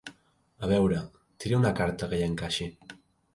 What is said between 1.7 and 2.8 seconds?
carta que hi encaixi.